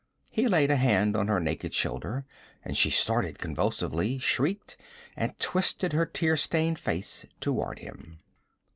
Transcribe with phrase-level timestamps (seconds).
[0.31, 2.25] He laid a hand on her naked shoulder
[2.65, 4.75] and she started convulsively, shrieked,
[5.15, 8.17] and twisted her tear stained face toward him.